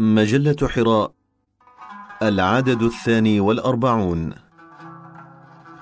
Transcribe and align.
مجلة 0.00 0.68
حراء 0.68 1.12
العدد 2.22 2.82
الثاني 2.82 3.40
والأربعون. 3.40 4.34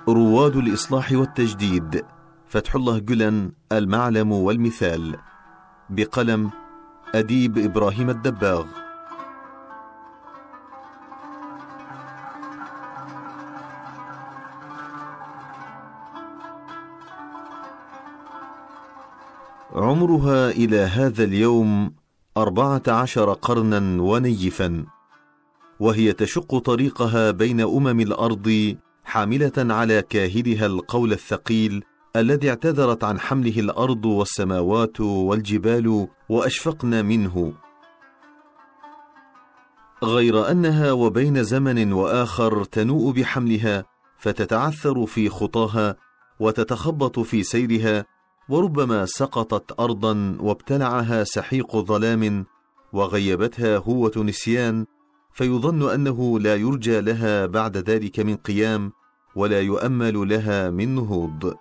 رواد 0.08 0.56
الإصلاح 0.56 1.12
والتجديد 1.12 2.04
فتح 2.48 2.74
الله 2.74 2.98
جلن 2.98 3.52
المعلم 3.72 4.32
والمثال. 4.32 5.16
بقلم 5.90 6.50
أديب 7.14 7.58
إبراهيم 7.58 8.10
الدباغ. 8.10 8.66
عمرها 19.74 20.50
إلى 20.50 20.80
هذا 20.80 21.24
اليوم 21.24 21.92
أربعة 22.36 22.82
عشر 22.88 23.32
قرنا 23.32 24.02
ونيفا 24.02 24.84
وهي 25.80 26.12
تشق 26.12 26.58
طريقها 26.58 27.30
بين 27.30 27.60
أمم 27.60 28.00
الأرض 28.00 28.76
حاملة 29.04 29.52
على 29.56 30.02
كاهلها 30.02 30.66
القول 30.66 31.12
الثقيل 31.12 31.84
الذي 32.16 32.50
اعتذرت 32.50 33.04
عن 33.04 33.20
حمله 33.20 33.60
الأرض 33.60 34.04
والسماوات 34.04 35.00
والجبال 35.00 36.08
وأشفقن 36.28 37.04
منه. 37.04 37.52
غير 40.02 40.50
أنها 40.50 40.92
وبين 40.92 41.42
زمن 41.42 41.92
وآخر 41.92 42.64
تنوء 42.64 43.12
بحملها 43.12 43.84
فتتعثر 44.18 45.06
في 45.06 45.28
خطاها 45.28 45.96
وتتخبط 46.40 47.18
في 47.18 47.42
سيرها 47.42 48.04
وربما 48.48 49.06
سقطت 49.06 49.80
ارضا 49.80 50.36
وابتلعها 50.40 51.24
سحيق 51.24 51.76
ظلام 51.76 52.46
وغيبتها 52.92 53.78
هوة 53.78 54.12
نسيان 54.16 54.86
فيظن 55.32 55.90
أنه 55.90 56.38
لا 56.40 56.56
يرجى 56.56 57.00
لها 57.00 57.46
بعد 57.46 57.76
ذلك 57.76 58.20
من 58.20 58.36
قيام 58.36 58.92
ولا 59.34 59.60
يؤمل 59.60 60.28
لها 60.28 60.70
من 60.70 60.94
نهوض. 60.94 61.54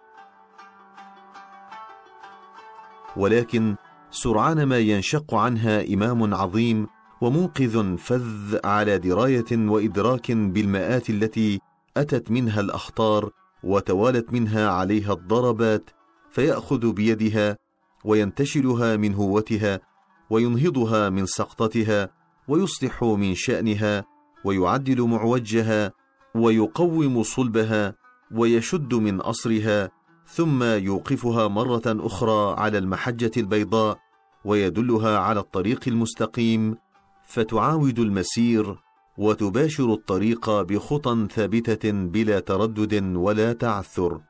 ولكن 3.17 3.75
سرعان 4.11 4.63
ما 4.63 4.77
ينشق 4.77 5.33
عنها 5.33 5.93
إمام 5.93 6.33
عظيم 6.33 6.87
ومنقذ 7.21 7.97
فذ 7.97 8.57
على 8.65 8.97
دراية 8.97 9.51
وإدراك 9.51 10.31
بالمآت 10.31 11.09
التي 11.09 11.59
أتت 11.97 12.31
منها 12.31 12.59
الأخطار 12.61 13.29
وتوالت 13.63 14.33
منها 14.33 14.69
عليها 14.69 15.13
الضربات 15.13 15.89
فيأخذ 16.35 16.91
بيدها 16.91 17.57
وينتشلها 18.05 18.97
من 18.97 19.13
هوتها 19.13 19.79
وينهضها 20.29 21.09
من 21.09 21.25
سقطتها 21.25 22.09
ويصلح 22.47 23.03
من 23.03 23.35
شأنها 23.35 24.05
ويعدل 24.45 25.01
معوجها 25.01 25.91
ويقوم 26.35 27.23
صلبها 27.23 27.95
ويشد 28.31 28.93
من 28.93 29.21
أصرها 29.21 29.91
ثم 30.27 30.63
يوقفها 30.63 31.47
مرة 31.47 31.83
أخرى 31.87 32.55
على 32.59 32.77
المحجة 32.77 33.31
البيضاء 33.37 33.99
ويدلها 34.45 35.17
على 35.17 35.39
الطريق 35.39 35.83
المستقيم 35.87 36.75
فتعاود 37.25 37.99
المسير 37.99 38.75
وتباشر 39.17 39.93
الطريق 39.93 40.61
بخطى 40.61 41.27
ثابتة 41.31 41.91
بلا 41.91 42.39
تردد 42.39 43.15
ولا 43.15 43.53
تعثر. 43.53 44.21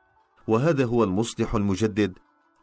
وهذا 0.48 0.86
هو 0.86 1.04
المصلح 1.04 1.56
المجدد 1.56 2.18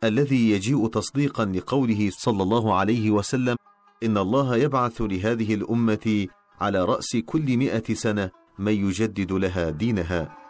الذي 0.05 0.50
يجيء 0.50 0.86
تصديقا 0.86 1.44
لقوله 1.44 2.11
صلى 2.12 2.42
الله 2.42 2.75
عليه 2.75 3.11
وسلم 3.11 3.56
إن 4.02 4.19
الله 4.19 4.56
يبعث 4.56 5.02
لهذه 5.02 5.55
الأمة 5.55 6.27
على 6.60 6.84
رأس 6.84 7.16
كل 7.27 7.56
مائه 7.56 7.94
سنة 7.94 8.30
من 8.58 8.72
يجدد 8.72 9.32
لها 9.32 9.70
دينها. 9.70 10.43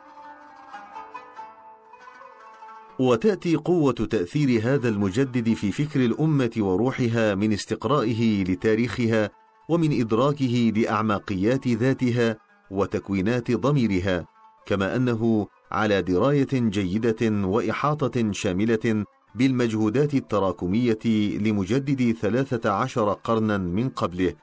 وتأتي 2.98 3.56
قوة 3.56 3.92
تأثير 3.92 4.60
هذا 4.62 4.88
المجدد 4.88 5.52
في 5.54 5.72
فكر 5.72 6.00
الأمة 6.00 6.50
وروحها 6.56 7.34
من 7.34 7.52
استقرائه 7.52 8.44
لتاريخها 8.44 9.30
ومن 9.68 10.00
إدراكه 10.00 10.72
لأعماقيات 10.76 11.68
ذاتها 11.68 12.36
وتكوينات 12.70 13.50
ضميرها 13.50 14.26
كما 14.66 14.96
أنه 14.96 15.46
على 15.72 16.02
دراية 16.02 16.48
جيدة 16.52 17.46
وإحاطة 17.48 18.32
شاملة 18.32 19.04
بالمجهودات 19.34 20.14
التراكمية 20.14 21.04
لمجدد 21.38 22.12
ثلاثة 22.20 22.70
عشر 22.70 23.12
قرنا 23.12 23.58
من 23.58 23.88
قبله 23.88 24.34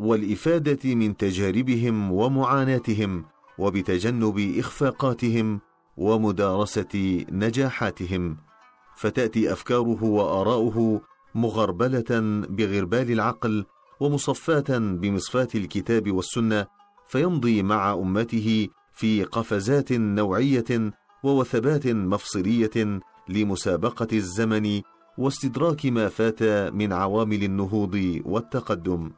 والإفادة 0.00 0.94
من 0.94 1.16
تجاربهم 1.16 2.12
ومعاناتهم 2.12 3.24
وبتجنب 3.58 4.54
إخفاقاتهم 4.58 5.60
ومدارسة 5.96 7.24
نجاحاتهم. 7.32 8.36
فتأتي 8.96 9.52
أفكاره 9.52 10.04
وآراؤه 10.04 11.00
مغربلة 11.34 12.20
بغربال 12.48 13.10
العقل 13.12 13.64
ومصفاة 14.00 14.78
بمصفاة 14.78 15.48
الكتاب 15.54 16.10
والسنة 16.12 16.66
فيمضي 17.08 17.62
مع 17.62 17.92
أمته 17.94 18.68
في 19.00 19.24
قفزات 19.24 19.92
نوعية 19.92 20.92
ووثبات 21.24 21.86
مفصلية 21.86 23.00
لمسابقة 23.28 24.06
الزمن 24.12 24.82
واستدراك 25.18 25.86
ما 25.86 26.08
فات 26.08 26.42
من 26.74 26.92
عوامل 26.92 27.42
النهوض 27.44 28.20
والتقدم. 28.24 29.10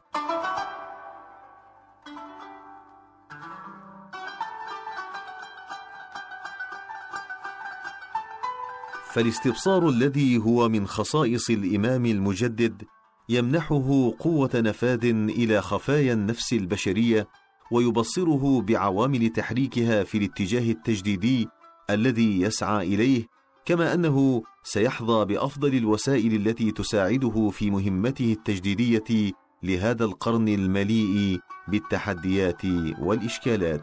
فالاستبصار 9.13 9.89
الذي 9.89 10.37
هو 10.37 10.69
من 10.69 10.87
خصائص 10.87 11.49
الإمام 11.49 12.05
المجدد 12.05 12.83
يمنحه 13.29 14.13
قوة 14.19 14.49
نفاذ 14.55 15.05
إلى 15.29 15.61
خفايا 15.61 16.13
النفس 16.13 16.53
البشرية 16.53 17.27
ويبصره 17.73 18.61
بعوامل 18.61 19.29
تحريكها 19.29 20.03
في 20.03 20.17
الاتجاه 20.17 20.71
التجديدي 20.71 21.47
الذي 21.89 22.41
يسعى 22.41 22.87
إليه 22.95 23.27
كما 23.65 23.93
أنه 23.93 24.43
سيحظى 24.63 25.25
بأفضل 25.25 25.75
الوسائل 25.75 26.47
التي 26.47 26.71
تساعده 26.71 27.49
في 27.49 27.71
مهمته 27.71 28.31
التجديدية 28.33 29.31
لهذا 29.63 30.05
القرن 30.05 30.47
المليء 30.47 31.39
بالتحديات 31.67 32.65
والإشكالات. 32.99 33.81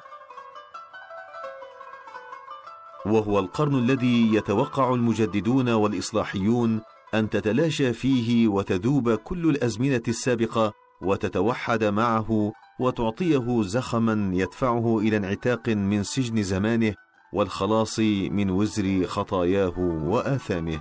وهو 3.06 3.38
القرن 3.38 3.74
الذي 3.74 4.34
يتوقع 4.34 4.94
المجددون 4.94 5.68
والإصلاحيون 5.68 6.80
أن 7.14 7.30
تتلاشى 7.30 7.92
فيه 7.92 8.48
وتذوب 8.48 9.14
كل 9.14 9.50
الأزمنة 9.50 10.02
السابقة 10.08 10.72
وتتوحد 11.02 11.84
معه 11.84 12.52
وتعطيه 12.80 13.62
زخما 13.62 14.30
يدفعه 14.34 14.98
إلى 14.98 15.16
انعتاق 15.16 15.68
من 15.68 16.02
سجن 16.02 16.42
زمانه 16.42 16.94
والخلاص 17.32 17.98
من 18.30 18.50
وزر 18.50 19.06
خطاياه 19.06 19.78
وآثامه. 20.08 20.80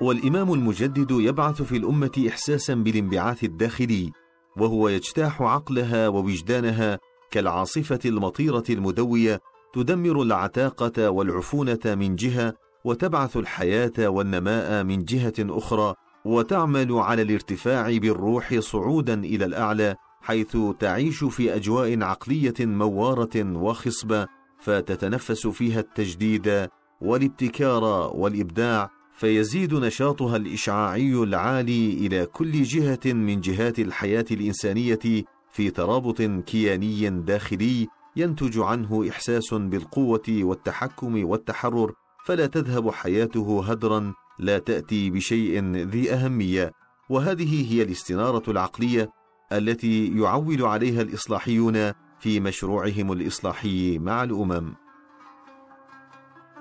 والإمام 0.00 0.52
المجدد 0.52 1.10
يبعث 1.10 1.62
في 1.62 1.76
الأمة 1.76 2.26
احساسا 2.28 2.74
بالانبعاث 2.74 3.44
الداخلي 3.44 4.12
وهو 4.56 4.88
يجتاح 4.88 5.42
عقلها 5.42 6.08
ووجدانها 6.08 6.98
كالعاصفة 7.30 7.98
المطيرة 8.04 8.64
المدوية 8.70 9.40
تدمر 9.74 10.22
العتاقة 10.22 11.10
والعفونة 11.10 11.80
من 11.84 12.16
جهة 12.16 12.54
وتبعث 12.84 13.36
الحياة 13.36 14.08
والنماء 14.08 14.84
من 14.84 15.04
جهة 15.04 15.34
أخرى 15.40 15.94
وتعمل 16.26 16.92
على 16.92 17.22
الارتفاع 17.22 17.96
بالروح 17.98 18.58
صعودا 18.58 19.14
إلى 19.14 19.44
الأعلى 19.44 19.96
حيث 20.20 20.56
تعيش 20.78 21.24
في 21.24 21.54
أجواء 21.56 22.02
عقلية 22.02 22.54
موارة 22.60 23.56
وخصبة 23.56 24.26
فتتنفس 24.60 25.46
فيها 25.46 25.80
التجديد 25.80 26.68
والابتكار 27.00 27.84
والإبداع 28.14 28.90
فيزيد 29.12 29.74
نشاطها 29.74 30.36
الإشعاعي 30.36 31.12
العالي 31.14 31.92
إلى 32.06 32.26
كل 32.26 32.62
جهة 32.62 33.12
من 33.12 33.40
جهات 33.40 33.78
الحياة 33.78 34.24
الإنسانية 34.30 35.24
في 35.50 35.70
ترابط 35.70 36.22
كياني 36.22 37.10
داخلي 37.10 37.88
ينتج 38.16 38.58
عنه 38.58 39.08
إحساس 39.10 39.54
بالقوة 39.54 40.22
والتحكم 40.28 41.24
والتحرر 41.24 41.92
فلا 42.24 42.46
تذهب 42.46 42.90
حياته 42.90 43.64
هدرا 43.70 44.12
لا 44.38 44.58
تأتي 44.58 45.10
بشيء 45.10 45.64
ذي 45.74 46.12
أهمية 46.12 46.72
وهذه 47.10 47.72
هي 47.72 47.82
الاستنارة 47.82 48.50
العقلية 48.50 49.10
التي 49.52 50.18
يعول 50.18 50.62
عليها 50.62 51.02
الإصلاحيون 51.02 51.92
في 52.18 52.40
مشروعهم 52.40 53.12
الإصلاحي 53.12 53.98
مع 53.98 54.22
الأمم. 54.22 54.74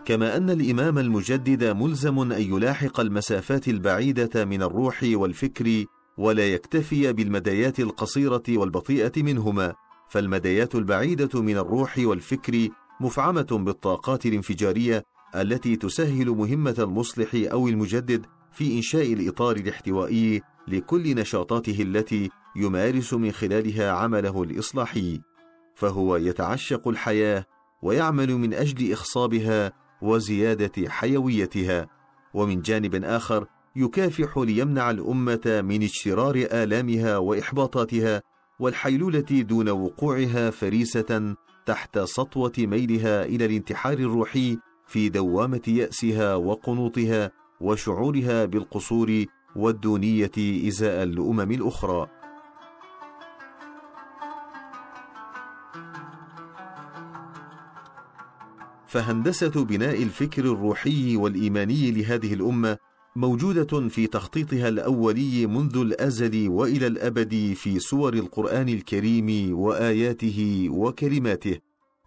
كما 0.05 0.37
أن 0.37 0.49
الإمام 0.49 0.97
المجدد 0.97 1.63
ملزم 1.63 2.19
أن 2.19 2.41
يلاحق 2.41 2.99
المسافات 2.99 3.67
البعيدة 3.67 4.45
من 4.45 4.63
الروح 4.63 4.99
والفكر 5.03 5.85
ولا 6.17 6.53
يكتفي 6.53 7.13
بالمدايات 7.13 7.79
القصيرة 7.79 8.43
والبطيئة 8.49 9.23
منهما 9.23 9.73
فالمدايات 10.09 10.75
البعيدة 10.75 11.41
من 11.41 11.57
الروح 11.57 11.97
والفكر 11.97 12.69
مفعمة 13.01 13.47
بالطاقات 13.51 14.25
الانفجارية 14.25 15.03
التي 15.41 15.75
تسهل 15.75 16.29
مهمة 16.29 16.75
المصلح 16.79 17.29
أو 17.35 17.67
المجدد 17.67 18.25
في 18.51 18.77
إنشاء 18.77 19.13
الإطار 19.13 19.55
الاحتوائي 19.55 20.41
لكل 20.67 21.15
نشاطاته 21.15 21.81
التي 21.81 22.29
يمارس 22.55 23.13
من 23.13 23.31
خلالها 23.31 23.91
عمله 23.91 24.43
الإصلاحي. 24.43 25.21
فهو 25.75 26.15
يتعشق 26.15 26.87
الحياة 26.87 27.45
ويعمل 27.81 28.35
من 28.35 28.53
أجل 28.53 28.91
إخصابها 28.91 29.71
وزيادة 30.01 30.89
حيويتها. 30.89 31.87
ومن 32.33 32.61
جانب 32.61 33.03
آخر 33.03 33.47
يكافح 33.75 34.37
ليمنع 34.37 34.91
الأمة 34.91 35.63
من 35.65 35.83
اجترار 35.83 36.35
آلامها 36.35 37.17
وإحباطاتها 37.17 38.21
والحيلولة 38.59 39.19
دون 39.19 39.69
وقوعها 39.69 40.49
فريسة 40.49 41.35
تحت 41.65 41.99
سطوة 41.99 42.51
ميلها 42.57 43.25
إلى 43.25 43.45
الانتحار 43.45 43.93
الروحي 43.93 44.57
في 44.87 45.09
دوامة 45.09 45.61
يأسها 45.67 46.35
وقنوطها 46.35 47.31
وشعورها 47.61 48.45
بالقصور 48.45 49.25
والدونية 49.55 50.31
إزاء 50.67 51.03
الأمم 51.03 51.51
الأخرى. 51.51 52.07
فهندسة 58.87 59.63
بناء 59.65 60.03
الفكر 60.03 60.45
الروحي 60.45 61.15
والإيماني 61.17 61.91
لهذه 61.91 62.33
الأمة 62.33 62.77
موجودة 63.15 63.89
في 63.89 64.07
تخطيطها 64.07 64.67
الأولي 64.69 65.45
منذ 65.47 65.77
الأزل 65.77 66.49
وإلى 66.49 66.87
الأبد 66.87 67.53
في 67.55 67.79
سور 67.79 68.13
القرآن 68.13 68.69
الكريم 68.69 69.59
وآياته 69.59 70.67
وكلماته 70.71 71.57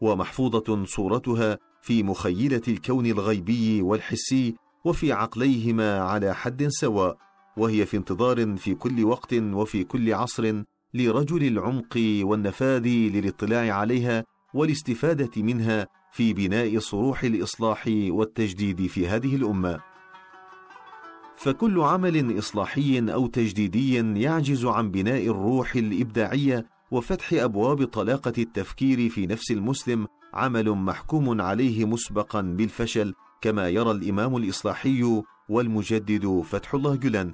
ومحفوظة 0.00 0.84
صورتها 0.84 1.58
في 1.88 2.02
مخيلة 2.02 2.62
الكون 2.68 3.06
الغيبي 3.06 3.82
والحسي 3.82 4.54
وفي 4.84 5.12
عقليهما 5.12 5.98
على 6.00 6.34
حد 6.34 6.66
سواء 6.68 7.18
وهي 7.56 7.86
في 7.86 7.96
انتظار 7.96 8.56
في 8.56 8.74
كل 8.74 9.04
وقت 9.04 9.34
وفي 9.34 9.84
كل 9.84 10.14
عصر 10.14 10.62
لرجل 10.94 11.44
العمق 11.46 12.20
والنفاذ 12.22 12.86
للاطلاع 12.86 13.74
عليها 13.74 14.24
والاستفادة 14.54 15.42
منها 15.42 15.86
في 16.12 16.32
بناء 16.32 16.78
صروح 16.78 17.24
الإصلاح 17.24 17.84
والتجديد 18.08 18.86
في 18.86 19.08
هذه 19.08 19.36
الأمة. 19.36 19.80
فكل 21.36 21.80
عمل 21.80 22.38
إصلاحي 22.38 23.12
أو 23.12 23.26
تجديدي 23.26 23.94
يعجز 24.20 24.64
عن 24.64 24.90
بناء 24.90 25.26
الروح 25.26 25.74
الإبداعية 25.74 26.66
وفتح 26.90 27.32
أبواب 27.32 27.84
طلاقة 27.84 28.32
التفكير 28.38 29.08
في 29.10 29.26
نفس 29.26 29.50
المسلم 29.50 30.06
عمل 30.34 30.70
محكوم 30.70 31.40
عليه 31.40 31.84
مسبقا 31.84 32.40
بالفشل 32.40 33.14
كما 33.40 33.68
يرى 33.68 33.90
الإمام 33.90 34.36
الإصلاحي 34.36 35.22
والمجدد 35.48 36.42
فتح 36.44 36.74
الله 36.74 36.96
جلان 36.96 37.32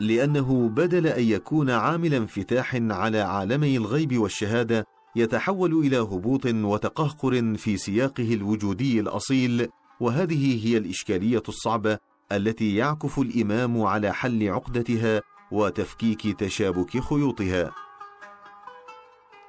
لأنه 0.00 0.68
بدل 0.68 1.06
أن 1.06 1.22
يكون 1.24 1.70
عامل 1.70 2.14
انفتاح 2.14 2.74
على 2.74 3.18
عالمي 3.20 3.76
الغيب 3.76 4.18
والشهادة 4.18 4.86
يتحول 5.16 5.72
إلى 5.86 5.98
هبوط 5.98 6.46
وتقهقر 6.46 7.54
في 7.56 7.76
سياقه 7.76 8.34
الوجودي 8.34 9.00
الأصيل 9.00 9.68
وهذه 10.00 10.66
هي 10.66 10.76
الإشكالية 10.76 11.42
الصعبة 11.48 11.98
التي 12.32 12.76
يعكف 12.76 13.18
الإمام 13.18 13.82
على 13.82 14.12
حل 14.14 14.48
عقدتها 14.48 15.22
وتفكيك 15.52 16.40
تشابك 16.40 16.98
خيوطها. 17.00 17.70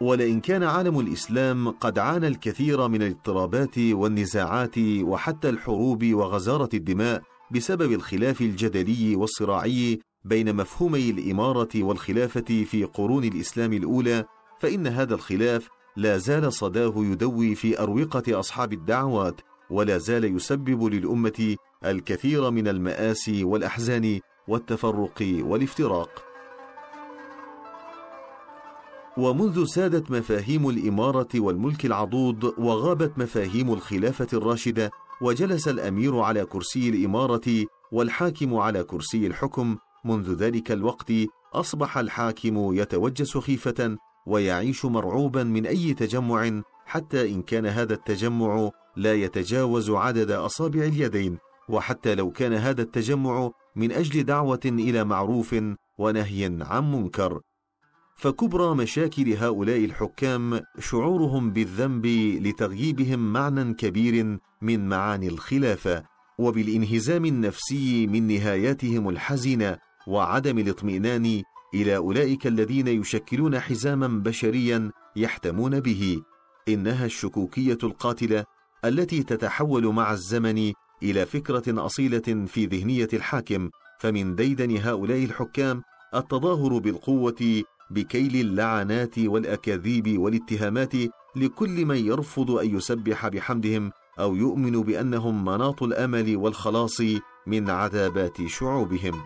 ولئن 0.01 0.39
كان 0.41 0.63
عالم 0.63 0.99
الإسلام 0.99 1.69
قد 1.69 1.99
عانى 1.99 2.27
الكثير 2.27 2.87
من 2.87 3.01
الاضطرابات 3.01 3.77
والنزاعات 3.77 4.77
وحتى 5.01 5.49
الحروب 5.49 6.05
وغزارة 6.05 6.69
الدماء 6.73 7.21
بسبب 7.51 7.91
الخلاف 7.91 8.41
الجدلي 8.41 9.15
والصراعي 9.15 9.99
بين 10.25 10.55
مفهومي 10.55 11.09
الإمارة 11.09 11.69
والخلافة 11.75 12.65
في 12.71 12.83
قرون 12.83 13.23
الإسلام 13.23 13.73
الأولى 13.73 14.25
فإن 14.59 14.87
هذا 14.87 15.15
الخلاف 15.15 15.69
لا 15.97 16.17
زال 16.17 16.53
صداه 16.53 16.93
يدوي 16.97 17.55
في 17.55 17.79
أروقة 17.79 18.39
أصحاب 18.39 18.73
الدعوات 18.73 19.41
ولا 19.69 19.97
زال 19.97 20.35
يسبب 20.35 20.83
للأمة 20.83 21.55
الكثير 21.85 22.51
من 22.51 22.67
المآسي 22.67 23.43
والأحزان 23.43 24.19
والتفرق 24.47 25.41
والافتراق. 25.41 26.23
ومنذ 29.17 29.65
سادت 29.65 30.11
مفاهيم 30.11 30.69
الإمارة 30.69 31.27
والملك 31.35 31.85
العضوض 31.85 32.43
وغابت 32.57 33.19
مفاهيم 33.19 33.73
الخلافة 33.73 34.27
الراشدة 34.33 34.91
وجلس 35.21 35.67
الأمير 35.67 36.19
على 36.19 36.45
كرسي 36.45 36.89
الإمارة 36.89 37.65
والحاكم 37.91 38.55
على 38.55 38.83
كرسي 38.83 39.27
الحكم. 39.27 39.77
منذ 40.05 40.33
ذلك 40.33 40.71
الوقت 40.71 41.11
أصبح 41.53 41.97
الحاكم 41.97 42.73
يتوجس 42.73 43.37
خيفة 43.37 43.97
ويعيش 44.25 44.85
مرعوبا 44.85 45.43
من 45.43 45.65
أي 45.65 45.93
تجمع 45.93 46.61
حتى 46.85 47.31
إن 47.31 47.41
كان 47.41 47.65
هذا 47.65 47.93
التجمع 47.93 48.69
لا 48.95 49.13
يتجاوز 49.13 49.89
عدد 49.89 50.31
أصابع 50.31 50.79
اليدين. 50.79 51.37
وحتى 51.69 52.15
لو 52.15 52.31
كان 52.31 52.53
هذا 52.53 52.81
التجمع 52.81 53.51
من 53.75 53.91
أجل 53.91 54.23
دعوة 54.23 54.59
إلى 54.65 55.03
معروف 55.03 55.55
ونهي 55.97 56.57
عن 56.61 56.91
منكر. 56.91 57.41
فكبرى 58.15 58.75
مشاكل 58.75 59.33
هؤلاء 59.33 59.85
الحكام 59.85 60.61
شعورهم 60.79 61.51
بالذنب 61.51 62.05
لتغييبهم 62.41 63.33
معنى 63.33 63.73
كبير 63.73 64.39
من 64.61 64.89
معاني 64.89 65.27
الخلافه 65.27 66.03
وبالانهزام 66.37 67.25
النفسي 67.25 68.07
من 68.07 68.27
نهاياتهم 68.27 69.09
الحزنه 69.09 69.77
وعدم 70.07 70.59
الاطمئنان 70.59 71.43
إلى 71.73 71.95
أولئك 71.95 72.47
الذين 72.47 72.87
يشكلون 72.87 73.59
حزاما 73.59 74.07
بشريا 74.07 74.91
يحتمون 75.15 75.79
به. 75.79 76.21
إنها 76.67 77.05
الشكوكية 77.05 77.77
القاتلة 77.83 78.45
التي 78.85 79.23
تتحول 79.23 79.87
مع 79.93 80.11
الزمن 80.11 80.73
إلى 81.03 81.25
فكرة 81.25 81.85
أصيلة 81.85 82.45
في 82.47 82.65
ذهنية 82.65 83.07
الحاكم 83.13 83.69
فمن 83.99 84.35
ديدن 84.35 84.77
هؤلاء 84.77 85.23
الحكام 85.23 85.83
التظاهر 86.15 86.77
بالقوة 86.77 87.63
بكيل 87.91 88.35
اللعنات 88.35 89.19
والأكاذيب 89.19 90.19
والاتهامات 90.19 90.93
لكل 91.35 91.85
من 91.85 91.97
يرفض 91.97 92.51
أن 92.51 92.75
يسبح 92.75 93.27
بحمدهم 93.27 93.91
أو 94.19 94.35
يؤمن 94.35 94.81
بأنهم 94.81 95.45
مناط 95.45 95.83
الأمل 95.83 96.37
والخلاص 96.37 97.01
من 97.47 97.69
عذابات 97.69 98.47
شعوبهم. 98.47 99.23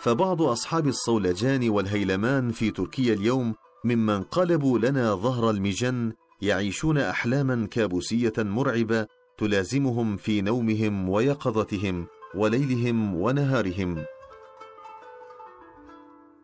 فبعض 0.00 0.42
أصحاب 0.42 0.86
الصولجان 0.86 1.68
والهيلمان 1.68 2.50
في 2.50 2.70
تركيا 2.70 3.14
اليوم 3.14 3.54
ممن 3.84 4.22
قلبوا 4.22 4.78
لنا 4.78 5.14
ظهر 5.14 5.50
المجن 5.50 6.12
يعيشون 6.42 6.98
أحلاما 6.98 7.66
كابوسية 7.66 8.32
مرعبة 8.38 9.06
تلازمهم 9.38 10.16
في 10.16 10.40
نومهم 10.40 11.08
ويقظتهم 11.08 12.06
وليلهم 12.34 13.14
ونهارهم. 13.14 14.04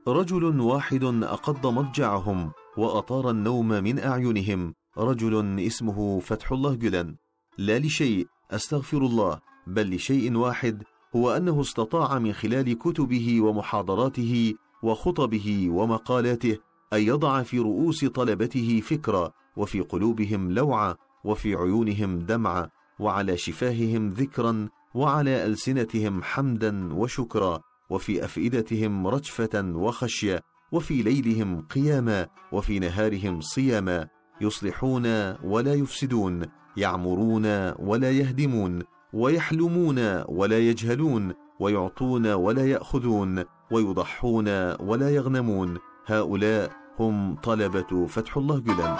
رجل 0.09 0.61
واحد 0.61 1.05
أقض 1.05 1.67
مضجعهم 1.67 2.53
وأطار 2.77 3.31
النوم 3.31 3.69
من 3.69 3.99
أعينهم. 3.99 4.75
رجل 4.99 5.61
اسمه 5.61 6.21
فتح 6.21 6.53
الله 6.53 6.75
جلن 6.75 7.17
لا 7.59 7.79
لشيء 7.79 8.27
أستغفر 8.51 8.99
الله. 8.99 9.41
بل 9.67 9.95
لشيء 9.95 10.37
واحد 10.37 10.83
هو 11.17 11.31
أنه 11.37 11.61
استطاع 11.61 12.19
من 12.19 12.33
خلال 12.33 12.79
كتبه 12.79 13.41
ومحاضراته 13.41 14.55
وخطبه 14.83 15.69
ومقالاته 15.71 16.59
أن 16.93 17.01
يضع 17.03 17.43
في 17.43 17.59
رؤوس 17.59 18.05
طلبته 18.05 18.81
فكرة 18.85 19.33
وفي 19.57 19.81
قلوبهم 19.81 20.51
لوعة 20.53 20.97
وفي 21.25 21.55
عيونهم 21.55 22.19
دمعة 22.19 22.71
وعلى 23.01 23.37
شفاههم 23.37 24.11
ذكرا 24.11 24.69
وعلى 24.95 25.47
ألسنتهم 25.47 26.23
حمدا 26.23 26.95
وشكرا 26.95 27.61
وفي 27.91 28.25
أفئدتهم 28.25 29.07
رجفة 29.07 29.73
وخشية 29.75 30.43
وفي 30.73 31.03
ليلهم 31.03 31.61
قياما 31.61 32.27
وفي 32.53 32.79
نهارهم 32.79 33.41
صياما 33.41 34.09
يصلحون 34.41 35.07
ولا 35.45 35.75
يفسدون 35.75 36.43
يعمرون 36.77 37.47
ولا 37.79 38.11
يهدمون 38.11 38.83
ويحلمون 39.17 40.23
ولا 40.29 40.59
يجهلون 40.59 41.35
ويعطون 41.61 42.27
ولا 42.27 42.67
يأخذون 42.67 43.45
ويضحون 43.71 44.49
ولا 44.81 45.11
يغنمون. 45.11 45.79
هؤلاء 46.07 46.73
هم 46.99 47.37
طلبة 47.37 48.07
فتح 48.07 48.37
الله 48.37 48.59
جلن 48.59 48.97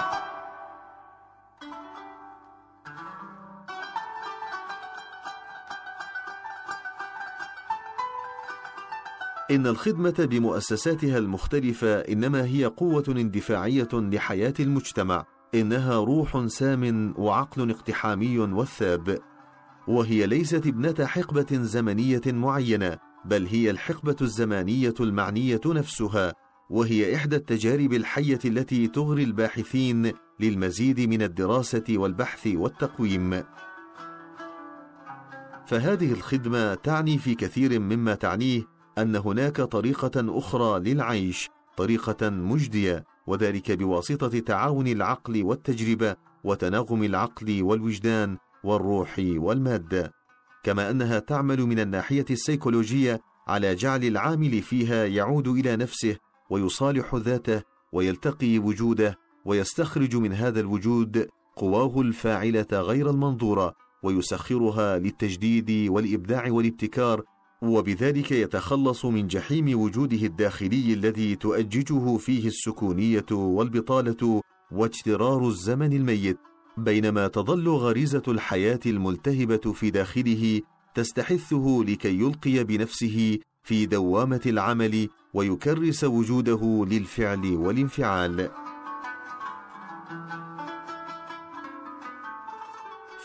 إن 9.51 9.67
الخدمة 9.67 10.15
بمؤسساتها 10.19 11.17
المختلفة 11.17 11.99
إنما 11.99 12.45
هي 12.45 12.65
قوة 12.65 13.03
اندفاعية 13.07 13.89
لحياة 13.93 14.53
المجتمع، 14.59 15.25
إنها 15.55 15.97
روح 15.99 16.47
سام 16.47 17.13
وعقل 17.17 17.71
اقتحامي 17.71 18.39
وثاب، 18.39 19.19
وهي 19.87 20.27
ليست 20.27 20.67
ابنة 20.67 21.05
حقبة 21.05 21.47
زمنية 21.51 22.21
معينة، 22.25 22.97
بل 23.25 23.47
هي 23.47 23.69
الحقبة 23.69 24.15
الزمانية 24.21 24.93
المعنية 24.99 25.61
نفسها، 25.65 26.33
وهي 26.69 27.15
إحدى 27.15 27.35
التجارب 27.35 27.93
الحية 27.93 28.39
التي 28.45 28.87
تغري 28.87 29.23
الباحثين 29.23 30.11
للمزيد 30.39 30.99
من 30.99 31.21
الدراسة 31.21 31.83
والبحث 31.89 32.47
والتقويم. 32.47 33.43
فهذه 35.67 36.11
الخدمة 36.11 36.75
تعني 36.75 37.17
في 37.17 37.35
كثير 37.35 37.79
مما 37.79 38.15
تعنيه 38.15 38.63
أن 38.97 39.15
هناك 39.15 39.61
طريقة 39.61 40.37
أخرى 40.37 40.79
للعيش 40.79 41.49
طريقة 41.77 42.29
مجدية 42.29 43.03
وذلك 43.27 43.71
بواسطة 43.71 44.39
تعاون 44.39 44.87
العقل 44.87 45.43
والتجربة 45.43 46.15
وتناغم 46.43 47.03
العقل 47.03 47.63
والوجدان 47.63 48.37
والروح 48.67 49.15
والمادة 49.19 50.13
كما 50.63 50.91
أنها 50.91 51.19
تعمل 51.19 51.61
من 51.61 51.79
الناحية 51.79 52.25
السيكولوجية 52.29 53.19
على 53.47 53.75
جعل 53.75 54.03
العامل 54.03 54.61
فيها 54.61 55.05
يعود 55.05 55.47
إلى 55.47 55.75
نفسه 55.75 56.17
ويصالح 56.49 57.15
ذاته 57.15 57.61
ويلتقي 57.93 58.59
وجوده 58.59 59.17
ويستخرج 59.45 60.15
من 60.15 60.33
هذا 60.33 60.59
الوجود 60.59 61.27
قواه 61.55 62.01
الفاعلة 62.01 62.67
غير 62.73 63.09
المنظورة 63.09 63.73
ويسخرها 64.03 64.99
للتجديد 64.99 65.89
والإبداع 65.89 66.51
والابتكار 66.51 67.23
وبذلك 67.61 68.31
يتخلص 68.31 69.05
من 69.05 69.27
جحيم 69.27 69.79
وجوده 69.79 70.25
الداخلي 70.25 70.93
الذي 70.93 71.35
تؤججه 71.35 72.17
فيه 72.17 72.47
السكونية 72.47 73.25
والبطالة 73.31 74.41
واجترار 74.71 75.47
الزمن 75.47 75.93
الميت. 75.93 76.37
بينما 76.77 77.27
تظل 77.27 77.69
غريزة 77.69 78.23
الحياة 78.27 78.79
الملتهبة 78.85 79.73
في 79.73 79.89
داخله 79.89 80.61
تستحثه 80.95 81.83
لكي 81.87 82.19
يلقي 82.19 82.63
بنفسه 82.63 83.39
في 83.63 83.85
دوامة 83.85 84.41
العمل 84.45 85.09
ويكرس 85.33 86.03
وجوده 86.03 86.85
للفعل 86.89 87.55
والانفعال. 87.55 88.49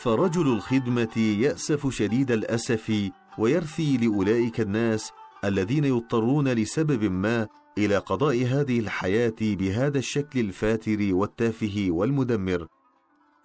فرجل 0.02 0.52
الخدمة 0.52 1.18
يأسف 1.18 1.94
شديد 1.94 2.30
الأسف 2.30 3.11
ويرثي 3.38 3.97
لأولئك 3.97 4.61
الناس 4.61 5.11
الذين 5.44 5.85
يضطرون 5.85 6.49
لسبب 6.49 7.04
ما 7.04 7.49
إلى 7.78 7.97
قضاء 7.99 8.44
هذه 8.44 8.78
الحياة 8.78 9.35
بهذا 9.40 9.99
الشكل 9.99 10.40
الفاتر 10.40 10.99
والتافه 11.14 11.87
والمدمر. 11.90 12.66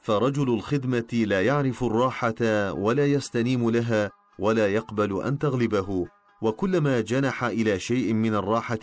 فرجل 0.07 0.49
الخدمة 0.53 1.07
لا 1.13 1.41
يعرف 1.41 1.83
الراحة 1.83 2.71
ولا 2.73 3.05
يستنيم 3.05 3.69
لها 3.69 4.11
ولا 4.39 4.67
يقبل 4.67 5.21
أن 5.21 5.39
تغلبه 5.39 6.07
وكلما 6.41 7.01
جنح 7.01 7.43
إلى 7.43 7.79
شيء 7.79 8.13
من 8.13 8.35
الراحة 8.35 8.79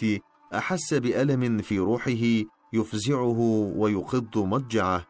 أحس 0.55 0.95
بألم 0.95 1.59
في 1.59 1.79
روحه 1.79 2.45
يفزعه 2.73 3.39
ويقض 3.77 4.39
مضجعه. 4.39 5.07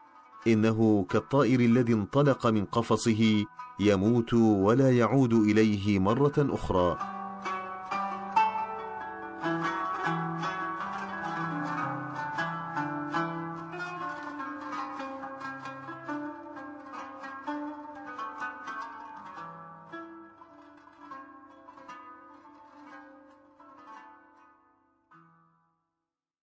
إنه 0.47 1.05
كالطائر 1.09 1.59
الذي 1.59 1.93
انطلق 1.93 2.47
من 2.47 2.65
قفصه 2.65 3.45
يموت 3.79 4.33
ولا 4.33 4.91
يعود 4.97 5.33
إليه 5.33 5.99
مرة 5.99 6.33
أخرى. 6.37 7.14